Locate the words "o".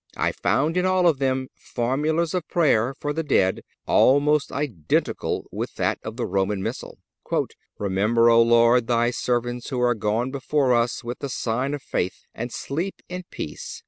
8.31-8.41